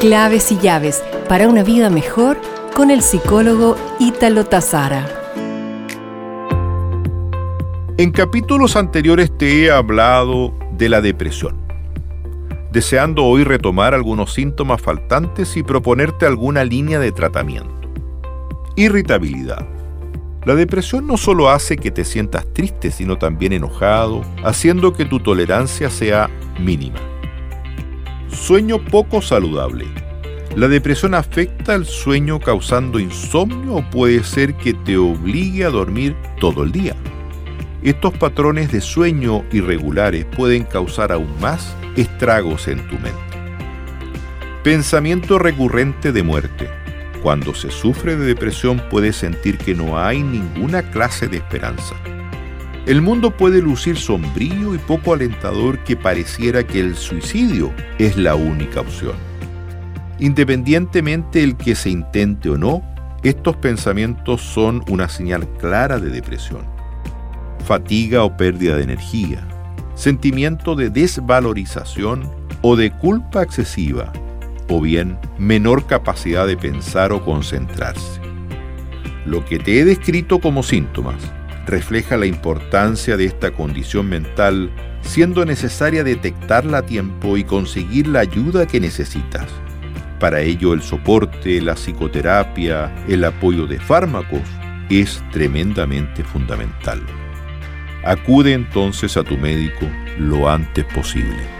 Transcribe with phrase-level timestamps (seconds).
[0.00, 2.40] Claves y llaves para una vida mejor
[2.74, 5.06] con el psicólogo Ítalo Tazara.
[7.98, 11.60] En capítulos anteriores te he hablado de la depresión,
[12.72, 17.92] deseando hoy retomar algunos síntomas faltantes y proponerte alguna línea de tratamiento.
[18.76, 19.68] Irritabilidad.
[20.46, 25.20] La depresión no solo hace que te sientas triste, sino también enojado, haciendo que tu
[25.20, 27.00] tolerancia sea mínima.
[28.50, 29.86] Sueño poco saludable.
[30.56, 36.16] La depresión afecta el sueño causando insomnio o puede ser que te obligue a dormir
[36.40, 36.96] todo el día.
[37.84, 43.20] Estos patrones de sueño irregulares pueden causar aún más estragos en tu mente.
[44.64, 46.68] Pensamiento recurrente de muerte.
[47.22, 51.94] Cuando se sufre de depresión puedes sentir que no hay ninguna clase de esperanza.
[52.86, 58.34] El mundo puede lucir sombrío y poco alentador que pareciera que el suicidio es la
[58.34, 59.12] única opción.
[60.18, 62.82] Independientemente el que se intente o no,
[63.22, 66.62] estos pensamientos son una señal clara de depresión.
[67.66, 69.46] Fatiga o pérdida de energía,
[69.94, 72.30] sentimiento de desvalorización
[72.62, 74.10] o de culpa excesiva,
[74.68, 78.20] o bien menor capacidad de pensar o concentrarse.
[79.26, 81.30] Lo que te he descrito como síntomas
[81.70, 84.70] refleja la importancia de esta condición mental,
[85.02, 89.46] siendo necesaria detectarla a tiempo y conseguir la ayuda que necesitas.
[90.18, 94.42] Para ello el soporte, la psicoterapia, el apoyo de fármacos
[94.90, 97.00] es tremendamente fundamental.
[98.04, 99.86] Acude entonces a tu médico
[100.18, 101.59] lo antes posible.